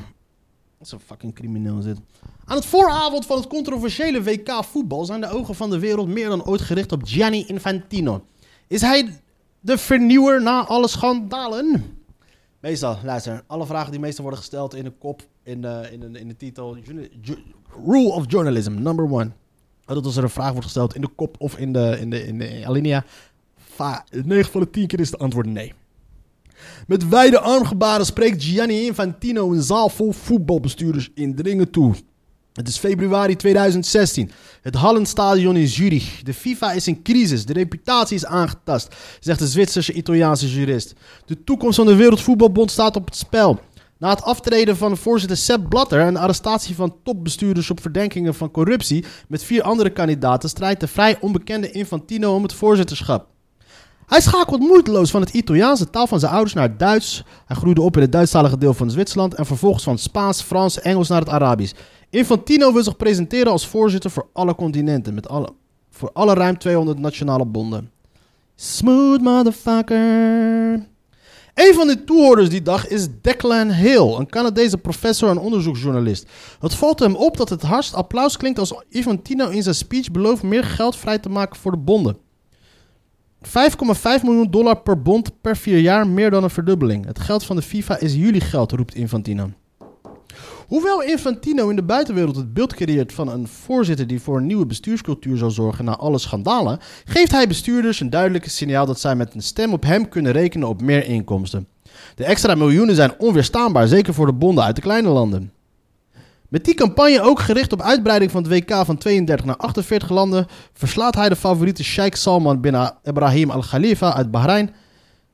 [0.77, 1.99] Wat een fucking crimineel is dit.
[2.45, 6.29] Aan het vooravond van het controversiële WK voetbal zijn de ogen van de wereld meer
[6.29, 8.23] dan ooit gericht op Gianni Infantino.
[8.67, 9.19] Is hij
[9.59, 11.83] de vernieuwer na alle schandalen?
[12.59, 16.19] Meestal, luister, alle vragen die meestal worden gesteld in de kop, in de, in de,
[16.19, 16.77] in de titel.
[17.85, 19.31] Rule of journalism, number one.
[19.95, 22.27] Dat als er een vraag wordt gesteld in de kop of in de, in de,
[22.27, 23.05] in de alinea.
[23.57, 25.73] Va 9 van de 10 keer is het antwoord nee.
[26.87, 31.95] Met wijde armgebaren spreekt Gianni Infantino een zaal vol voetbalbestuurders indringend toe.
[32.53, 34.31] Het is februari 2016.
[34.61, 36.23] Het Hallenstadion in Zurich.
[36.23, 37.45] De FIFA is in crisis.
[37.45, 40.93] De reputatie is aangetast, zegt de Zwitserse Italiaanse jurist.
[41.25, 43.59] De toekomst van de Wereldvoetbalbond staat op het spel.
[43.99, 48.51] Na het aftreden van voorzitter Sepp Blatter en de arrestatie van topbestuurders op verdenkingen van
[48.51, 53.27] corruptie met vier andere kandidaten strijdt de vrij onbekende Infantino om het voorzitterschap.
[54.05, 57.23] Hij schakelt moeiteloos van het Italiaans, de taal van zijn ouders, naar het Duits.
[57.45, 61.07] Hij groeide op in het Duitsstalige deel van Zwitserland en vervolgens van Spaans, Frans, Engels
[61.07, 61.73] naar het Arabisch.
[62.09, 65.49] Infantino wil zich presenteren als voorzitter voor alle continenten, met alle,
[65.89, 67.91] voor alle ruim 200 nationale bonden.
[68.55, 70.87] Smooth motherfucker.
[71.57, 76.25] Een van de toehoorders die dag is Declan Hill, een Canadese professor en onderzoeksjournalist.
[76.59, 80.43] Het valt hem op dat het hardst applaus klinkt als Infantino in zijn speech belooft
[80.43, 82.17] meer geld vrij te maken voor de bonden.
[83.45, 83.51] 5,5
[84.23, 87.05] miljoen dollar per bond per vier jaar, meer dan een verdubbeling.
[87.05, 89.49] Het geld van de FIFA is jullie geld, roept Infantino.
[90.67, 94.65] Hoewel Infantino in de buitenwereld het beeld creëert van een voorzitter die voor een nieuwe
[94.65, 99.33] bestuurscultuur zal zorgen na alle schandalen, geeft hij bestuurders een duidelijke signaal dat zij met
[99.33, 101.67] een stem op hem kunnen rekenen op meer inkomsten.
[102.15, 105.51] De extra miljoenen zijn onweerstaanbaar, zeker voor de bonden uit de kleine landen.
[106.47, 110.45] Met die campagne ook gericht op uitbreiding van het WK van 32 naar 48 landen,
[110.73, 114.73] verslaat hij de favoriete Sheikh Salman bin Ibrahim Al Khalifa uit Bahrein.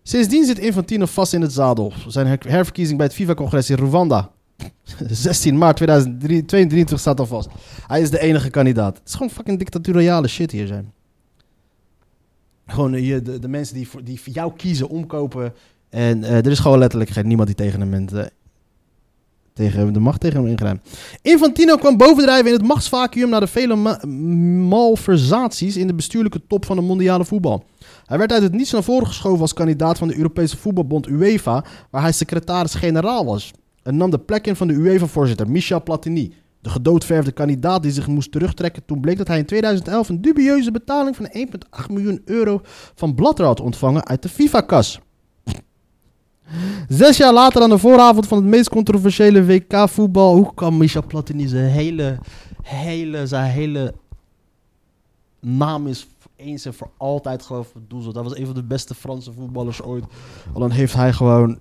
[0.04, 1.93] Sindsdien zit Infantino vast in het zadel.
[2.08, 4.33] Zijn her- herverkiezing bij het FIFA-congres in Rwanda
[5.10, 7.49] 16 maart 2022 staat al vast.
[7.88, 8.97] Hij is de enige kandidaat.
[8.97, 10.91] Het is gewoon fucking dictatoriale shit hier zijn.
[12.67, 15.54] Gewoon eh, de, de mensen die voor, die voor jou kiezen, omkopen.
[15.89, 18.08] En eh, er is gewoon letterlijk geen, niemand die tegen hem
[19.54, 20.89] tegen de macht tegen hem ingrijpt.
[21.21, 24.06] Infantino kwam bovendrijven in het machtsvacuum na de vele ma-
[24.67, 27.63] malversaties in de bestuurlijke top van de mondiale voetbal.
[28.06, 31.63] Hij werd uit het niets naar voren geschoven als kandidaat van de Europese voetbalbond UEFA,
[31.89, 33.52] waar hij secretaris-generaal was.
[33.84, 38.08] En nam de plek in van de UEFA-voorzitter Michel Platini, de gedoodverfde kandidaat die zich
[38.08, 41.30] moest terugtrekken toen bleek dat hij in 2011 een dubieuze betaling van
[41.86, 42.62] 1,8 miljoen euro
[42.96, 45.00] van Blatter had ontvangen uit de FIFA-kas.
[46.88, 51.48] Zes jaar later aan de vooravond van het meest controversiële WK-voetbal, hoe kan Michel Platini
[51.48, 52.19] zijn hele,
[52.62, 53.93] hele, zijn hele
[55.39, 58.13] naam is eens en voor altijd gewoon verdoezeld.
[58.15, 60.04] Dat was een van de beste Franse voetballers ooit.
[60.54, 61.60] Al dan heeft hij gewoon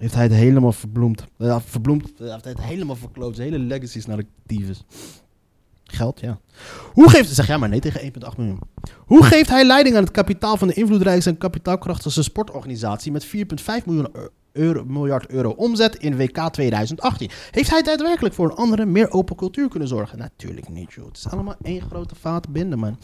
[0.00, 1.26] heeft hij het helemaal verbloemd.
[1.36, 2.12] Ja, verbloemd.
[2.16, 3.36] ja, Heeft hij het helemaal verkloot.
[3.36, 4.74] Zijn hele legacy is naar de.
[5.84, 6.40] Geld, ja.
[6.92, 7.34] Hoe geeft...
[7.34, 8.60] Zeg jij maar nee tegen 1,8 miljoen.
[8.98, 13.32] Hoe geeft hij leiding aan het kapitaal van de invloedrijkste en kapitaalkrachtigste sportorganisatie met 4,5
[13.84, 14.08] miljoen
[14.52, 17.30] euro, miljard euro omzet in WK 2018?
[17.50, 20.18] Heeft hij daadwerkelijk voor een andere, meer open cultuur kunnen zorgen?
[20.18, 21.06] Natuurlijk niet, joh.
[21.06, 22.98] Het is allemaal één grote vaat binden, man.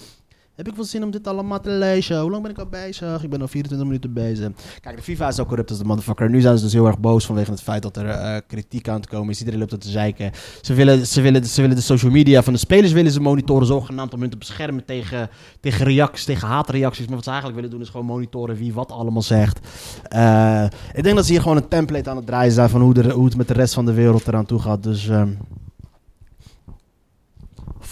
[0.57, 2.21] Heb ik wel zin om dit allemaal te lezen?
[2.21, 3.23] Hoe lang ben ik al bezig?
[3.23, 4.51] Ik ben al 24 minuten bezig.
[4.81, 6.31] Kijk, de FIFA is zo corrupt als de motherfucker.
[6.31, 8.97] Nu zijn ze dus heel erg boos vanwege het feit dat er eh, kritiek aan
[8.97, 9.39] het komen is.
[9.39, 10.31] Iedereen loopt er te zeiken.
[10.61, 13.67] Ze willen, ze, willen, ze willen de social media van de spelers willen ze monitoren,
[13.67, 15.29] zogenaamd om hun te beschermen tegen,
[15.61, 17.07] tegen reacties, tegen haatreacties.
[17.07, 19.61] Maar wat ze eigenlijk willen doen is gewoon monitoren wie wat allemaal zegt.
[20.03, 20.65] Eh,
[20.95, 23.11] ik denk dat ze hier gewoon een template aan het draaien zijn van hoe, de,
[23.11, 24.83] hoe het met de rest van de wereld eraan toe gaat.
[24.83, 25.09] Dus...
[25.09, 25.31] ehm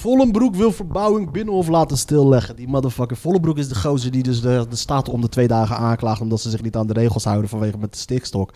[0.05, 2.57] Vollenbroek wil verbouwing Binnenhof laten stilleggen.
[2.57, 3.17] Die motherfucker.
[3.17, 6.21] Vollenbroek is de gozer die dus de, staat om de twee dagen aanklaagt...
[6.21, 8.53] omdat ze zich niet aan de regels houden vanwege met de stikstok.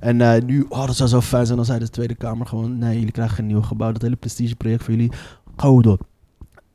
[0.00, 2.78] En eh, nu, oh, dat zou zo fijn zijn als zei de Tweede Kamer gewoon...
[2.78, 3.92] nee, jullie krijgen geen nieuw gebouw.
[3.92, 5.12] Dat hele prestigeproject voor jullie,
[5.56, 5.98] go door.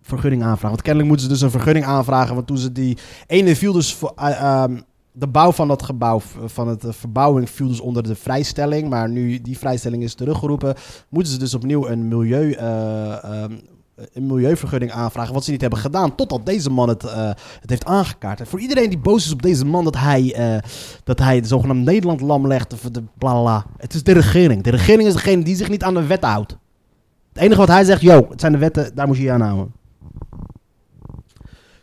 [0.02, 0.70] Vergunning aanvragen.
[0.70, 2.36] Want kennelijk moeten ze dus een vergunning aanvragen.
[2.36, 3.94] Want toen ze die ene viel dus...
[3.94, 4.78] Voor, eh, ehm,
[5.12, 8.90] de bouw van dat gebouw, van het eh, verbouwing, viel dus onder de vrijstelling.
[8.90, 10.76] Maar nu die vrijstelling is teruggeroepen,
[11.10, 13.54] moeten ze dus opnieuw een milieu, eh, ehm,
[13.96, 15.34] een milieuvergunning aanvragen.
[15.34, 18.40] Wat ze niet hebben gedaan, totdat deze man het, eh, het heeft aangekaart.
[18.40, 20.70] En voor iedereen die boos is op deze man dat hij, eh,
[21.04, 23.66] dat hij de zogenaamde Nederland lam legt, of de bla.
[23.78, 24.64] Het is de regering.
[24.64, 26.58] De regering is degene die zich niet aan de wet houdt.
[27.34, 29.42] Het enige wat hij zegt, yo, het zijn de wetten, daar moet je je aan
[29.42, 29.74] houden.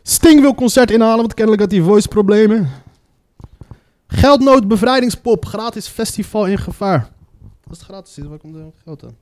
[0.03, 2.69] Sting wil concert inhalen, want kennelijk had hij voice problemen.
[4.07, 7.11] Geldnood bevrijdingspop, gratis festival in gevaar.
[7.67, 9.15] Als het gratis is, waar komt er geld aan?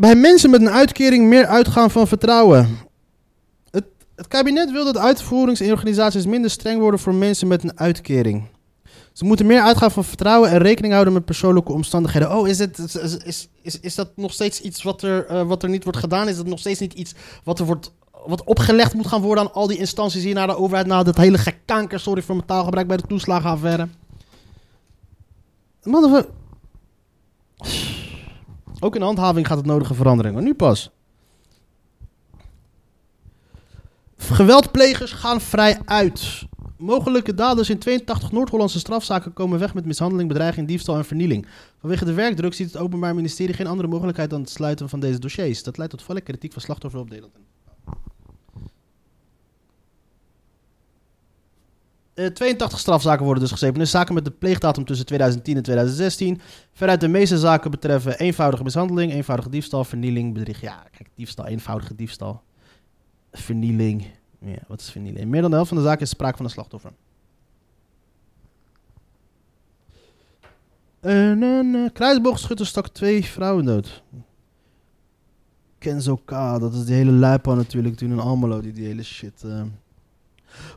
[0.00, 2.78] Bij mensen met een uitkering meer uitgaan van vertrouwen.
[3.70, 3.84] Het,
[4.16, 8.46] het kabinet wil dat uitvoerings- en organisaties minder streng worden voor mensen met een uitkering.
[9.12, 12.36] Ze moeten meer uitgaan van vertrouwen en rekening houden met persoonlijke omstandigheden.
[12.36, 12.78] Oh, is, het,
[13.24, 16.28] is, is, is, dat nog steeds iets wat er, eh, wat er niet wordt gedaan?
[16.28, 17.92] Is dat nog steeds niet iets wat er wordt
[18.26, 21.16] wat opgelegd moet gaan worden aan al die instanties hier naar de overheid, na dat
[21.16, 23.88] hele gekanker, sorry voor mijn taalgebruik, bij de toeslagenaffaire.
[25.82, 26.32] Motherfucker.
[28.80, 30.90] Ook in de handhaving gaat het nodige verandering, maar nu pas.
[34.16, 36.48] Geweldplegers gaan vrij uit.
[36.76, 41.46] Mogelijke daders in 82 Noord-Hollandse strafzaken komen weg met mishandeling, bedreiging, diefstal en vernieling.
[41.80, 45.18] Vanwege de werkdruk ziet het Openbaar Ministerie geen andere mogelijkheid dan het sluiten van deze
[45.18, 45.62] dossiers.
[45.62, 47.49] Dat leidt tot volle kritiek van slachtoffers op Nederland.
[52.28, 53.88] 82 strafzaken worden dus geseponeerd.
[53.88, 56.40] Zaken met de pleegdatum tussen 2010 en 2016.
[56.72, 60.60] Veruit de meeste zaken betreffen eenvoudige mishandeling, eenvoudige diefstal, vernieling, bedrieg.
[60.60, 62.42] Ja, kijk, diefstal, eenvoudige diefstal.
[63.32, 64.06] Vernieling.
[64.40, 65.20] Ja, wat is vernieling?
[65.22, 66.92] In meer dan de helft van de zaken is sprake van een slachtoffer.
[71.00, 74.02] En een uh, kruisboogschutter stak twee vrouwen dood.
[75.78, 79.42] Kenzo K, dat is die hele luipa natuurlijk toen in Almelo die die hele shit...
[79.44, 79.62] eh,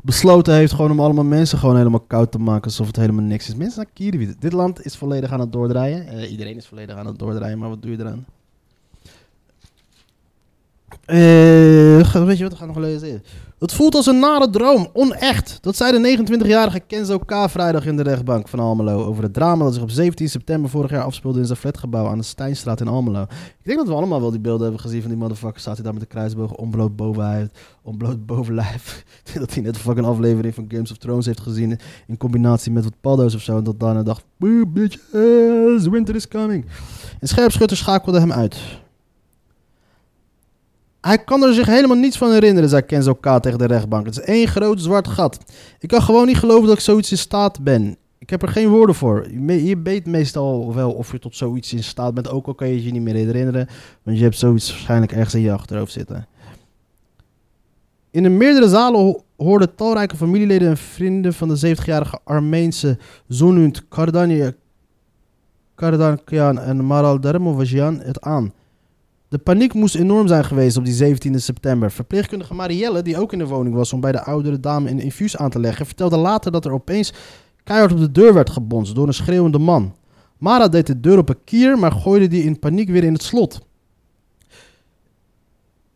[0.03, 3.47] besloten heeft gewoon om allemaal mensen gewoon helemaal koud te maken alsof het helemaal niks
[3.47, 3.55] is.
[3.55, 4.35] Mensen naar.
[4.39, 6.07] Dit land is volledig aan het doordraaien.
[6.07, 8.25] Eh, iedereen is volledig aan het doordraaien, maar wat doe je eraan?
[11.05, 13.23] Ga- weet je wat, we gaan nog lezen.
[13.59, 15.57] Het voelt als een nare droom, onecht.
[15.61, 17.33] Dat zei de 29-jarige Kenzo K.
[17.49, 20.91] vrijdag in de rechtbank van Almelo over het drama dat zich op 17 september vorig
[20.91, 23.21] jaar afspeelde in zijn flatgebouw aan de Steinstraat in Almelo.
[23.21, 23.29] Ik
[23.63, 25.59] denk dat we allemaal wel die beelden hebben gezien van die motherfucker.
[25.59, 27.47] Staat hij daar met de kruisboog onbloot bovenlijf.
[27.81, 29.03] Onbloot bovenlijf.
[29.39, 32.83] Dat hij net een fucking aflevering van Games of Thrones heeft gezien in combinatie met
[32.83, 33.57] wat paddo's of zo.
[33.57, 36.65] En dat daarna dacht, "Boo, bitches, winter is coming.
[37.19, 38.57] En scherpschutter schakelde hem uit.
[41.03, 43.39] Hij kan er zich helemaal niets van herinneren, zei Kenzo K.
[43.41, 44.05] tegen de rechtbank.
[44.05, 45.39] Het is één groot zwart gat.
[45.79, 47.97] Ik kan gewoon niet geloven dat ik zoiets in staat ben.
[48.17, 49.31] Ik heb er geen woorden voor.
[49.47, 52.83] Je weet meestal wel of je tot zoiets in staat bent, ook al kan je
[52.83, 53.67] je niet meer herinneren.
[54.03, 56.27] Want je hebt zoiets waarschijnlijk ergens in je achterhoofd zitten.
[58.11, 63.87] In de meerdere zalen ho- hoorden talrijke familieleden en vrienden van de 70-jarige Armeense Zonunt
[65.75, 68.53] Kardankian en Maral Dermovajian het aan.
[69.33, 71.91] De paniek moest enorm zijn geweest op die 17 september.
[71.91, 75.37] Verpleegkundige Marielle, die ook in de woning was om bij de oudere dame een infuus
[75.37, 77.13] aan te leggen, vertelde later dat er opeens
[77.63, 79.95] keihard op de deur werd gebonst door een schreeuwende man.
[80.37, 83.23] Mara deed de deur op een kier, maar gooide die in paniek weer in het
[83.23, 83.59] slot.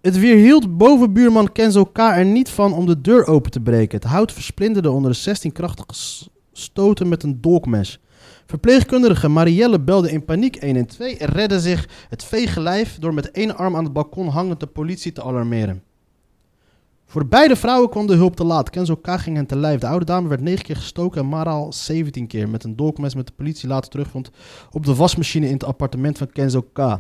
[0.02, 1.98] Het weerhield bovenbuurman Kenzo K.
[1.98, 4.00] er niet van om de deur open te breken.
[4.00, 8.00] Het hout versplinterde onder de 16 krachtige stoten met een dolkmes.
[8.48, 13.56] Verpleegkundige Marielle belde in paniek 112 en redde zich het vege lijf door met één
[13.56, 15.84] arm aan het balkon hangend de politie te alarmeren.
[17.06, 18.70] Voor beide vrouwen kwam de hulp te laat.
[18.70, 19.08] Kenzo K.
[19.10, 19.80] ging hen te lijf.
[19.80, 23.28] De oude dame werd 9 keer gestoken en Maral 17 keer met een dolkmes met
[23.28, 24.30] de politie later terugvond
[24.72, 27.00] op de wasmachine in het appartement van Kenzo K.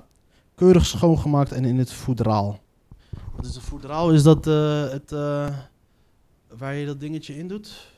[0.56, 2.60] Keurig schoongemaakt en in het voedraal.
[3.36, 4.12] Wat is een voedraal?
[4.12, 5.48] Is dat eh, het eh,
[6.58, 7.96] waar je dat dingetje in doet?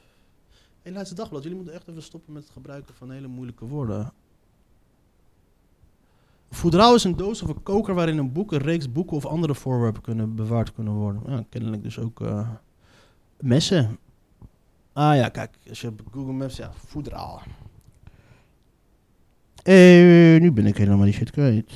[0.89, 4.11] Hé, Leidse Dagblad, jullie moeten echt even stoppen met het gebruiken van hele moeilijke woorden.
[6.49, 9.55] Voedraal is een doos of een koker waarin een boek, een reeks boeken of andere
[9.55, 11.21] voorwerpen kunnen bewaard kunnen worden.
[11.27, 12.49] Ja, kennelijk dus ook eh,
[13.39, 13.97] messen.
[14.93, 17.41] Ah ja, kijk, als je Google Maps, ja, voedraal.
[19.63, 21.71] Eh, nu ben ik helemaal die shit kwijt.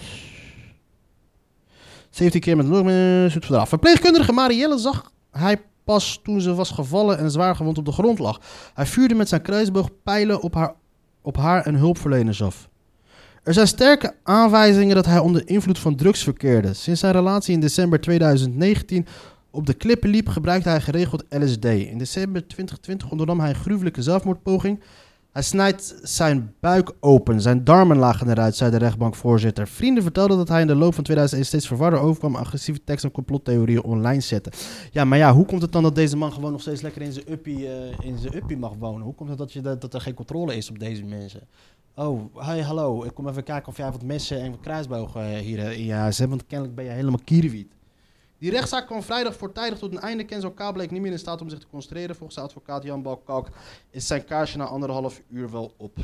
[2.10, 3.68] 17 keer met meer zoet verdrag.
[3.70, 8.20] Verpleegkundige Marielle zag hij pas toen ze was gevallen en zwaar gewond op de grond
[8.20, 8.42] lag.
[8.74, 10.74] Hij vuurde met zijn kruisboog pijlen op haar,
[11.22, 12.70] op haar en hulpverleners af.
[13.44, 16.74] Er zijn sterke aanwijzingen dat hij onder invloed van drugs verkeerde.
[16.74, 19.06] Sinds zijn relatie in december 2019
[19.52, 21.66] op de klippen liep, gebruikte hij geregeld LSD.
[21.66, 24.80] In december 2020 ondernam hij een gruwelijke zelfmoordpoging.
[25.34, 27.42] Hij snijdt zijn buik open.
[27.42, 29.68] Zijn darmen lagen eruit, zei de rechtbankvoorzitter.
[29.68, 33.16] Vrienden vertelden dat hij in de loop van 2001 steeds verwarder overkwam, agressieve teksten en
[33.16, 34.52] complottheorieën online zette.
[34.92, 37.12] Ja, maar ja, hoe komt het dan dat deze man gewoon nog steeds lekker in
[37.12, 39.02] zijn uppie, eh, in zijn uppie mag wonen?
[39.02, 41.42] Hoe komt het dat, je, dat, dat er geen controle is op deze mensen?
[41.96, 43.04] Oh, hi, hallo.
[43.04, 45.94] Ik kom even kijken of jij wat messen en kruisbogen eh, hier eh, in je
[45.94, 47.74] huis hebt, want kennelijk ben je helemaal kierwiet.
[48.44, 50.24] Die rechtszaak kwam vrijdag voortijdig tot een einde.
[50.24, 50.74] Kenzo K.
[50.74, 52.16] bleek niet meer in staat om zich te concentreren.
[52.16, 53.50] Volgens advocaat Jan Balkalk
[53.90, 55.98] is zijn kaarsje na anderhalf uur wel op.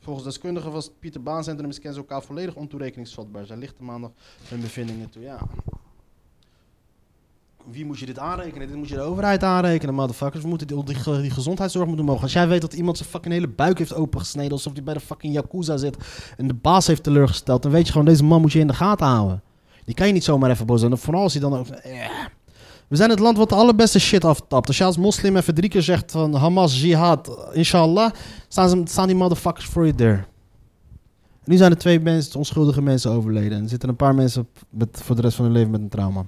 [0.00, 2.22] Volgens deskundigen was Pieter Baan Centrum is Kenzo K.
[2.22, 3.46] volledig ontoerekeningsvatbaar.
[3.46, 4.10] Zij ligt de maandag
[4.48, 5.22] hun bevindingen toe.
[5.22, 5.38] Ja.
[7.64, 8.66] Wie moet je dit aanrekenen?
[8.66, 10.42] Dit moet je de overheid aanrekenen, motherfuckers.
[10.42, 10.84] We moeten
[11.22, 12.22] die gezondheidszorg moeten mogen.
[12.22, 14.52] Als jij weet dat iemand zijn fucking hele buik heeft opengesneden...
[14.52, 15.96] alsof hij bij de fucking Yakuza zit...
[16.36, 17.62] en de baas heeft teleurgesteld...
[17.62, 19.42] dan weet je gewoon, deze man moet je in de gaten houden.
[19.84, 20.98] Die kan je niet zomaar even boos zijn.
[20.98, 21.92] Vooral als hij dan eh.
[22.88, 24.66] We zijn het land wat de allerbeste shit aftapt.
[24.66, 28.10] Als je als moslim even drie keer zegt van Hamas, jihad, inshallah...
[28.48, 30.26] staan, ze, staan die motherfuckers voor je deur.
[31.44, 33.52] Nu zijn er twee mensen, onschuldige mensen overleden.
[33.52, 35.88] En er zitten een paar mensen met, voor de rest van hun leven met een
[35.88, 36.24] trauma.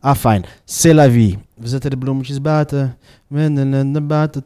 [0.00, 0.44] Ah, fijn.
[0.64, 1.38] C'est la vie.
[1.54, 2.96] We zetten de bloemetjes buiten.
[3.26, 4.44] Wenden buiten.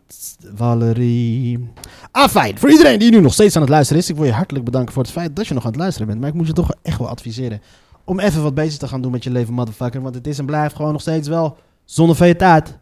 [0.54, 1.68] Valerie.
[2.10, 2.58] Ah, fijn.
[2.58, 4.08] Voor iedereen die nu nog steeds aan het luisteren is.
[4.08, 6.20] Ik wil je hartelijk bedanken voor het feit dat je nog aan het luisteren bent.
[6.20, 7.60] Maar ik moet je toch echt wel adviseren.
[8.04, 10.02] Om even wat bezig te gaan doen met je leven, motherfucker.
[10.02, 12.78] Want het is en blijft gewoon nog steeds wel zonder tijd.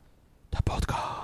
[0.49, 1.22] De podcast.